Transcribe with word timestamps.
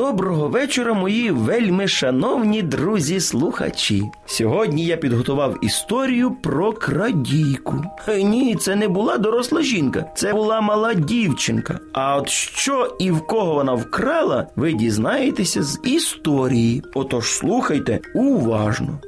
Доброго 0.00 0.48
вечора, 0.48 0.94
мої 0.94 1.30
вельми 1.30 1.88
шановні 1.88 2.62
друзі-слухачі. 2.62 4.02
Сьогодні 4.26 4.84
я 4.84 4.96
підготував 4.96 5.64
історію 5.64 6.30
про 6.30 6.72
крадійку. 6.72 7.84
Ні, 8.08 8.56
це 8.56 8.76
не 8.76 8.88
була 8.88 9.18
доросла 9.18 9.62
жінка, 9.62 10.04
це 10.16 10.32
була 10.32 10.60
мала 10.60 10.94
дівчинка. 10.94 11.78
А 11.92 12.16
от 12.16 12.28
що 12.28 12.96
і 12.98 13.10
в 13.10 13.26
кого 13.26 13.54
вона 13.54 13.74
вкрала, 13.74 14.46
ви 14.56 14.72
дізнаєтеся 14.72 15.62
з 15.62 15.80
історії. 15.84 16.82
Отож 16.94 17.30
слухайте 17.30 18.00
уважно. 18.14 18.98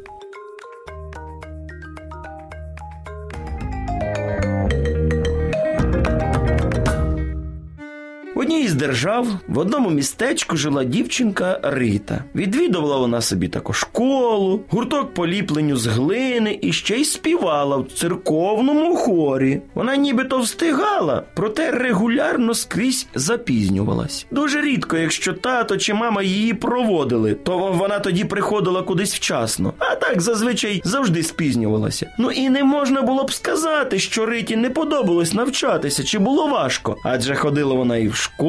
Одній 8.52 8.64
із 8.64 8.74
держав 8.74 9.26
в 9.48 9.58
одному 9.58 9.90
містечку 9.90 10.56
жила 10.56 10.84
дівчинка 10.84 11.60
Рита. 11.62 12.24
Відвідувала 12.34 12.96
вона 12.96 13.20
собі 13.20 13.48
також 13.48 13.76
школу, 13.76 14.60
гурток 14.68 15.14
поліпленню 15.14 15.76
з 15.76 15.86
глини 15.86 16.58
і 16.62 16.72
ще 16.72 16.96
й 16.96 17.04
співала 17.04 17.76
в 17.76 17.92
церковному 17.92 18.96
хорі. 18.96 19.60
Вона 19.74 19.96
нібито 19.96 20.38
встигала, 20.38 21.22
проте 21.34 21.70
регулярно 21.70 22.54
скрізь 22.54 23.06
запізнювалась. 23.14 24.26
Дуже 24.30 24.60
рідко, 24.60 24.96
якщо 24.96 25.32
тато 25.32 25.76
чи 25.76 25.94
мама 25.94 26.22
її 26.22 26.54
проводили, 26.54 27.34
то 27.34 27.58
вона 27.58 27.98
тоді 27.98 28.24
приходила 28.24 28.82
кудись 28.82 29.14
вчасно, 29.14 29.72
а 29.78 29.94
так 29.94 30.20
зазвичай 30.20 30.82
завжди 30.84 31.22
спізнювалася. 31.22 32.14
Ну 32.18 32.30
і 32.30 32.48
не 32.48 32.64
можна 32.64 33.02
було 33.02 33.24
б 33.24 33.32
сказати, 33.32 33.98
що 33.98 34.26
Риті 34.26 34.56
не 34.56 34.70
подобалось 34.70 35.34
навчатися, 35.34 36.04
чи 36.04 36.18
було 36.18 36.46
важко, 36.46 36.96
адже 37.04 37.34
ходила 37.34 37.74
вона 37.74 37.96
і 37.96 38.08
в 38.08 38.14
школу, 38.14 38.41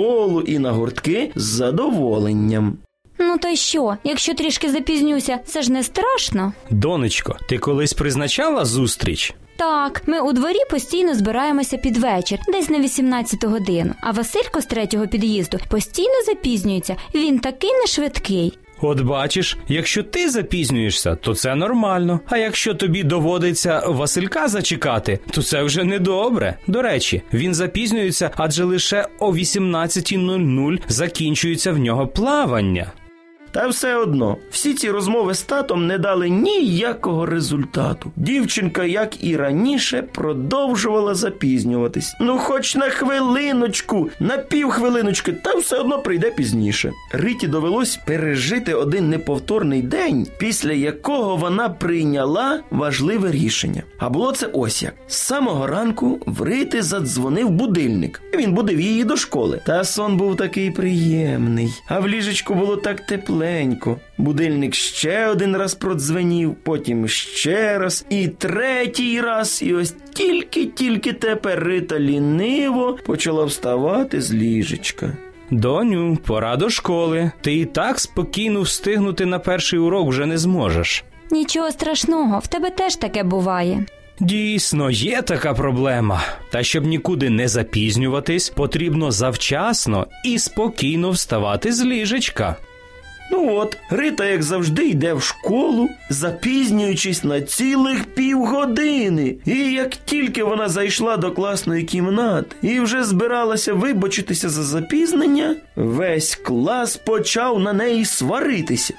і 0.45 0.59
на 0.59 0.71
гуртки 0.71 1.31
з 1.35 1.43
задоволенням. 1.43 2.77
Ну 3.19 3.37
та 3.37 3.49
й 3.49 3.55
що, 3.55 3.97
якщо 4.03 4.33
трішки 4.33 4.69
запізнюся, 4.69 5.39
це 5.45 5.61
ж 5.61 5.71
не 5.71 5.83
страшно. 5.83 6.53
Донечко, 6.69 7.37
ти 7.49 7.57
колись 7.57 7.93
призначала 7.93 8.65
зустріч? 8.65 9.33
Так, 9.57 10.01
ми 10.07 10.19
у 10.19 10.33
дворі 10.33 10.59
постійно 10.69 11.15
збираємося 11.15 11.77
під 11.77 11.97
вечір, 11.97 12.39
десь 12.47 12.69
на 12.69 12.79
18 12.79 13.43
годину. 13.43 13.93
А 14.01 14.11
Василько 14.11 14.61
з 14.61 14.65
третього 14.65 15.07
під'їзду 15.07 15.57
постійно 15.69 16.23
запізнюється. 16.25 16.95
Він 17.15 17.39
такий 17.39 17.71
не 17.73 17.87
швидкий. 17.87 18.57
От 18.85 19.01
бачиш, 19.01 19.57
якщо 19.67 20.03
ти 20.03 20.29
запізнюєшся, 20.29 21.15
то 21.15 21.35
це 21.35 21.55
нормально. 21.55 22.19
А 22.25 22.37
якщо 22.37 22.73
тобі 22.73 23.03
доводиться 23.03 23.83
Василька 23.87 24.47
зачекати, 24.47 25.19
то 25.31 25.43
це 25.43 25.63
вже 25.63 25.83
недобре. 25.83 26.57
До 26.67 26.81
речі, 26.81 27.21
він 27.33 27.53
запізнюється, 27.53 28.31
адже 28.35 28.63
лише 28.63 29.07
о 29.19 29.31
18.00 29.31 30.79
закінчується 30.87 31.71
в 31.71 31.77
нього 31.77 32.07
плавання. 32.07 32.91
Та 33.53 33.67
все 33.67 33.95
одно, 33.95 34.37
всі 34.51 34.73
ці 34.73 34.91
розмови 34.91 35.33
з 35.33 35.41
татом 35.41 35.87
не 35.87 35.97
дали 35.97 36.29
ніякого 36.29 37.25
результату. 37.25 38.11
Дівчинка, 38.15 38.83
як 38.83 39.23
і 39.23 39.37
раніше, 39.37 40.01
продовжувала 40.01 41.15
запізнюватись. 41.15 42.15
Ну, 42.21 42.37
хоч 42.37 42.75
на 42.75 42.89
хвилиночку, 42.89 44.09
на 44.19 44.37
півхвилиночки, 44.37 45.31
та 45.31 45.55
все 45.55 45.77
одно 45.77 45.99
прийде 45.99 46.31
пізніше. 46.31 46.91
Риті 47.11 47.47
довелось 47.47 47.99
пережити 48.07 48.73
один 48.73 49.09
неповторний 49.09 49.81
день, 49.81 50.27
після 50.37 50.73
якого 50.73 51.35
вона 51.35 51.69
прийняла 51.69 52.59
важливе 52.71 53.31
рішення. 53.31 53.83
А 53.97 54.09
було 54.09 54.31
це 54.31 54.47
ось 54.53 54.83
як. 54.83 54.93
З 55.07 55.17
самого 55.17 55.67
ранку 55.67 56.19
в 56.25 56.41
Рити 56.41 56.81
задзвонив 56.81 57.49
будильник. 57.49 58.21
Він 58.35 58.53
будив 58.53 58.79
її 58.79 59.03
до 59.03 59.17
школи. 59.17 59.61
Та 59.65 59.83
сон 59.83 60.17
був 60.17 60.37
такий 60.37 60.71
приємний, 60.71 61.69
а 61.87 61.99
в 61.99 62.07
ліжечку 62.07 62.53
було 62.53 62.77
так 62.77 63.05
тепленько. 63.43 63.99
Будильник 64.17 64.75
ще 64.75 65.27
один 65.27 65.57
раз 65.57 65.73
продзвенів, 65.73 66.55
потім 66.63 67.07
ще 67.07 67.79
раз, 67.79 68.05
і 68.09 68.27
третій 68.27 69.21
раз. 69.21 69.61
І 69.63 69.73
ось 69.73 69.95
тільки-тільки 70.13 71.13
тепер 71.13 71.63
Рита 71.63 71.99
ліниво 71.99 72.97
почала 73.05 73.45
вставати 73.45 74.21
з 74.21 74.33
ліжечка. 74.33 75.17
Доню, 75.51 76.17
пора 76.25 76.55
до 76.55 76.69
школи. 76.69 77.31
Ти 77.41 77.55
і 77.55 77.65
так 77.65 77.99
спокійно 77.99 78.61
встигнути 78.61 79.25
на 79.25 79.39
перший 79.39 79.79
урок 79.79 80.09
вже 80.09 80.25
не 80.25 80.37
зможеш. 80.37 81.03
Нічого 81.31 81.71
страшного, 81.71 82.39
в 82.39 82.47
тебе 82.47 82.69
теж 82.69 82.95
таке 82.95 83.23
буває. 83.23 83.85
Дійсно, 84.19 84.89
є 84.89 85.21
така 85.21 85.53
проблема. 85.53 86.21
Та 86.51 86.63
щоб 86.63 86.85
нікуди 86.85 87.29
не 87.29 87.47
запізнюватись, 87.47 88.49
потрібно 88.49 89.11
завчасно 89.11 90.07
і 90.25 90.39
спокійно 90.39 91.09
вставати 91.09 91.73
з 91.73 91.85
ліжечка. 91.85 92.55
Ну 93.33 93.55
от, 93.55 93.77
Рита, 93.89 94.25
як 94.25 94.43
завжди, 94.43 94.87
йде 94.87 95.13
в 95.13 95.21
школу, 95.21 95.89
запізнюючись 96.09 97.23
на 97.23 97.41
цілих 97.41 98.03
півгодини. 98.05 99.35
І 99.45 99.71
як 99.71 99.95
тільки 99.95 100.43
вона 100.43 100.69
зайшла 100.69 101.17
до 101.17 101.31
класної 101.31 101.83
кімнати 101.83 102.55
і 102.61 102.79
вже 102.79 103.03
збиралася 103.03 103.73
вибачитися 103.73 104.49
за 104.49 104.63
запізнення, 104.63 105.55
весь 105.75 106.35
клас 106.35 106.97
почав 106.97 107.59
на 107.59 107.73
неї 107.73 108.05
сваритися. 108.05 108.93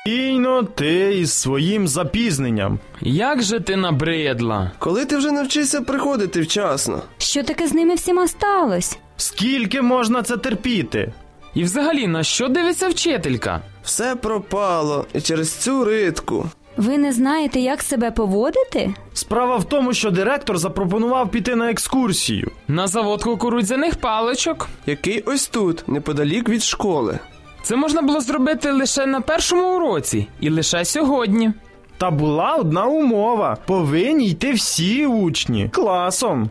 Стійно 0.00 0.62
ти 0.62 1.18
із 1.18 1.32
своїм 1.32 1.88
запізненням. 1.88 2.78
Як 3.00 3.42
же 3.42 3.60
ти 3.60 3.76
набридла? 3.76 4.70
Коли 4.78 5.04
ти 5.04 5.16
вже 5.16 5.30
навчишся 5.32 5.80
приходити 5.80 6.40
вчасно? 6.40 7.02
Що 7.18 7.42
таке 7.42 7.68
з 7.68 7.72
ними 7.72 7.94
всіма 7.94 8.28
сталося? 8.28 8.96
Скільки 9.16 9.82
можна 9.82 10.22
це 10.22 10.36
терпіти? 10.36 11.12
І 11.54 11.64
взагалі 11.64 12.06
на 12.06 12.22
що 12.22 12.48
дивиться 12.48 12.88
вчителька? 12.88 13.60
Все 13.82 14.16
пропало 14.16 15.06
і 15.14 15.20
через 15.20 15.52
цю 15.54 15.84
ритку. 15.84 16.46
Ви 16.76 16.98
не 16.98 17.12
знаєте, 17.12 17.60
як 17.60 17.82
себе 17.82 18.10
поводити? 18.10 18.94
Справа 19.12 19.56
в 19.56 19.64
тому, 19.64 19.94
що 19.94 20.10
директор 20.10 20.58
запропонував 20.58 21.30
піти 21.30 21.54
на 21.56 21.70
екскурсію. 21.70 22.50
На 22.68 22.86
завод 22.86 23.22
кукурудзяних 23.24 23.96
паличок. 23.96 24.68
Який 24.86 25.20
ось 25.20 25.46
тут, 25.48 25.88
неподалік 25.88 26.48
від 26.48 26.62
школи. 26.62 27.18
Це 27.62 27.76
можна 27.76 28.02
було 28.02 28.20
зробити 28.20 28.70
лише 28.70 29.06
на 29.06 29.20
першому 29.20 29.76
уроці 29.76 30.26
і 30.40 30.50
лише 30.50 30.84
сьогодні. 30.84 31.52
Та 31.98 32.10
була 32.10 32.54
одна 32.54 32.84
умова: 32.86 33.56
повинні 33.66 34.26
йти 34.28 34.52
всі 34.52 35.06
учні 35.06 35.68
класом. 35.68 36.50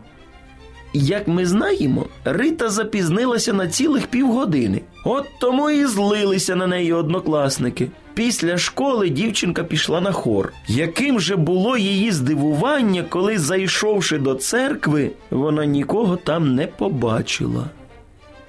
Як 0.96 1.28
ми 1.28 1.46
знаємо, 1.46 2.06
Рита 2.24 2.68
запізнилася 2.68 3.52
на 3.52 3.68
цілих 3.68 4.06
півгодини. 4.06 4.80
От 5.04 5.26
тому 5.40 5.70
і 5.70 5.86
злилися 5.86 6.56
на 6.56 6.66
неї 6.66 6.92
однокласники. 6.92 7.90
Після 8.14 8.58
школи 8.58 9.08
дівчинка 9.08 9.64
пішла 9.64 10.00
на 10.00 10.12
хор. 10.12 10.52
Яким 10.68 11.20
же 11.20 11.36
було 11.36 11.76
її 11.76 12.12
здивування, 12.12 13.04
коли, 13.08 13.38
зайшовши 13.38 14.18
до 14.18 14.34
церкви, 14.34 15.10
вона 15.30 15.64
нікого 15.64 16.16
там 16.16 16.54
не 16.54 16.66
побачила. 16.66 17.64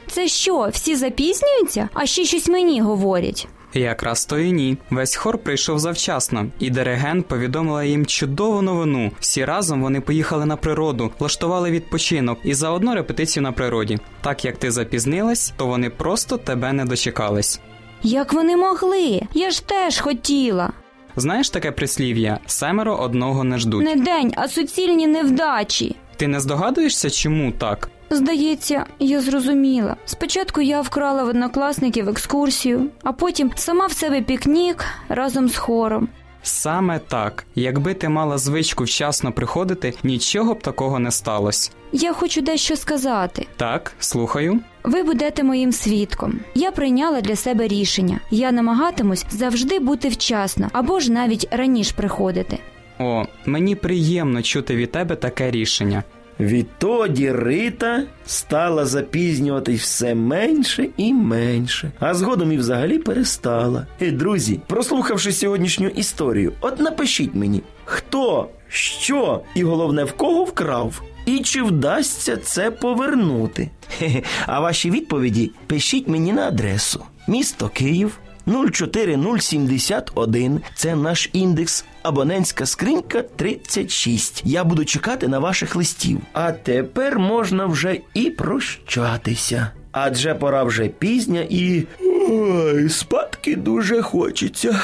Це 0.07 0.27
що, 0.27 0.69
всі 0.71 0.95
запізнюються, 0.95 1.89
а 1.93 2.05
ще 2.05 2.25
щось 2.25 2.47
мені 2.47 2.81
говорять. 2.81 3.47
Якраз 3.79 4.25
то 4.25 4.39
і 4.39 4.51
ні. 4.51 4.77
Весь 4.89 5.15
хор 5.15 5.37
прийшов 5.37 5.79
завчасно, 5.79 6.45
і 6.59 6.69
диригент 6.69 7.27
повідомила 7.27 7.83
їм 7.83 8.05
чудову 8.05 8.61
новину. 8.61 9.11
Всі 9.19 9.45
разом 9.45 9.81
вони 9.81 10.01
поїхали 10.01 10.45
на 10.45 10.55
природу, 10.57 11.11
влаштували 11.19 11.71
відпочинок 11.71 12.39
і 12.43 12.53
заодно 12.53 12.95
репетицію 12.95 13.43
на 13.43 13.51
природі. 13.51 13.97
Так 14.21 14.45
як 14.45 14.57
ти 14.57 14.71
запізнилась, 14.71 15.53
то 15.57 15.67
вони 15.67 15.89
просто 15.89 16.37
тебе 16.37 16.73
не 16.73 16.85
дочекались. 16.85 17.59
Як 18.03 18.33
вони 18.33 18.57
могли? 18.57 19.21
Я 19.33 19.51
ж 19.51 19.67
теж 19.67 19.99
хотіла. 19.99 20.69
Знаєш 21.15 21.49
таке 21.49 21.71
прислів'я 21.71 22.39
семеро 22.45 22.95
одного 22.95 23.43
не 23.43 23.57
ждуть. 23.57 23.85
Не 23.85 23.95
день, 23.95 24.33
а 24.35 24.47
суцільні 24.47 25.07
невдачі. 25.07 25.95
Ти 26.15 26.27
не 26.27 26.39
здогадуєшся, 26.39 27.09
чому 27.09 27.51
так? 27.51 27.89
Здається, 28.09 28.85
я 28.99 29.21
зрозуміла. 29.21 29.95
Спочатку 30.05 30.61
я 30.61 30.81
вкрала 30.81 31.23
в 31.23 31.27
однокласників 31.27 32.09
екскурсію, 32.09 32.87
а 33.03 33.11
потім 33.11 33.51
сама 33.55 33.85
в 33.85 33.91
себе 33.91 34.21
пікнік 34.21 34.85
разом 35.09 35.49
з 35.49 35.57
хором. 35.57 36.07
Саме 36.43 36.99
так. 36.99 37.45
Якби 37.55 37.93
ти 37.93 38.09
мала 38.09 38.37
звичку 38.37 38.83
вчасно 38.83 39.31
приходити, 39.31 39.93
нічого 40.03 40.53
б 40.53 40.61
такого 40.61 40.99
не 40.99 41.11
сталося. 41.11 41.71
Я 41.91 42.13
хочу 42.13 42.41
дещо 42.41 42.75
сказати. 42.75 43.47
Так, 43.57 43.93
слухаю. 43.99 44.59
Ви 44.83 45.03
будете 45.03 45.43
моїм 45.43 45.71
свідком. 45.71 46.39
Я 46.55 46.71
прийняла 46.71 47.21
для 47.21 47.35
себе 47.35 47.67
рішення. 47.67 48.19
Я 48.31 48.51
намагатимусь 48.51 49.25
завжди 49.29 49.79
бути 49.79 50.09
вчасно 50.09 50.69
або 50.73 50.99
ж 50.99 51.11
навіть 51.11 51.47
раніше 51.51 51.93
приходити. 51.95 52.59
О, 52.99 53.25
мені 53.45 53.75
приємно 53.75 54.41
чути 54.41 54.75
від 54.75 54.91
тебе 54.91 55.15
таке 55.15 55.51
рішення. 55.51 56.03
Відтоді 56.39 57.31
Рита 57.31 58.03
стала 58.25 58.85
запізнюватись 58.85 59.81
все 59.81 60.15
менше 60.15 60.87
і 60.97 61.13
менше, 61.13 61.91
а 61.99 62.13
згодом 62.13 62.51
і 62.51 62.57
взагалі 62.57 62.97
перестала. 62.97 63.87
І, 63.99 64.11
друзі, 64.11 64.59
прослухавши 64.67 65.31
сьогоднішню 65.31 65.87
історію, 65.87 66.53
от 66.61 66.79
напишіть 66.79 67.35
мені, 67.35 67.61
хто, 67.85 68.49
що 68.69 69.41
і 69.55 69.63
головне 69.63 70.03
в 70.03 70.13
кого 70.13 70.43
вкрав. 70.43 71.01
і 71.25 71.39
чи 71.39 71.63
вдасться 71.63 72.37
це 72.37 72.71
повернути. 72.71 73.69
Хе-хе. 73.97 74.23
А 74.47 74.59
ваші 74.59 74.91
відповіді 74.91 75.51
пишіть 75.67 76.07
мені 76.07 76.33
на 76.33 76.47
адресу 76.47 77.05
місто 77.27 77.69
Київ 77.73 78.19
04071. 78.47 80.61
Це 80.75 80.95
наш 80.95 81.29
індекс. 81.33 81.85
Абонентська 82.03 82.65
скринька 82.65 83.21
36. 83.21 84.41
Я 84.45 84.63
буду 84.63 84.85
чекати 84.85 85.27
на 85.27 85.39
ваших 85.39 85.75
листів. 85.75 86.19
А 86.33 86.51
тепер 86.51 87.19
можна 87.19 87.65
вже 87.65 87.99
і 88.13 88.29
прощатися. 88.29 89.71
Адже 89.91 90.35
пора 90.35 90.63
вже 90.63 90.87
пізня 90.87 91.41
і. 91.49 91.83
Ой, 92.29 92.89
спадки 92.89 93.55
дуже 93.55 94.01
хочеться. 94.01 94.79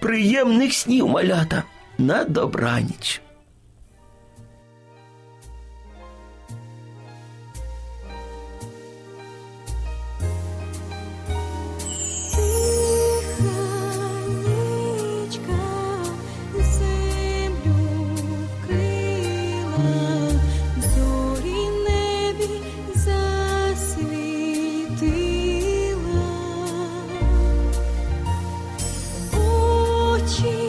Приємних 0.00 0.74
снів, 0.74 1.08
малята. 1.08 1.62
На 1.98 2.24
добраніч. 2.24 3.20
cheese. 30.30 30.59